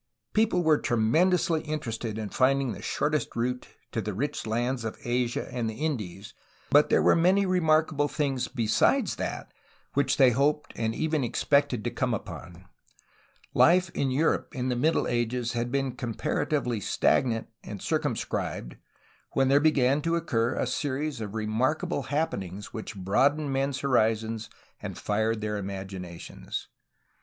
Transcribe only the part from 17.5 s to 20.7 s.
and circum scribed, when there began to occur a